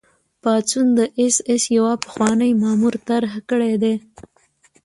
پاڅون 0.41 0.87
د 0.97 0.99
اېس 1.19 1.35
ایس 1.49 1.63
یوه 1.77 1.93
پخواني 2.03 2.51
مامور 2.61 2.93
طرح 3.07 3.31
کړی 3.49 3.73
دی 3.83 3.93